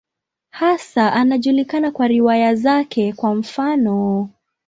[0.49, 4.29] Hasa anajulikana kwa riwaya zake, kwa mfano.